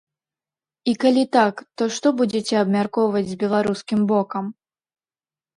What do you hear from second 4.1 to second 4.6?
бокам?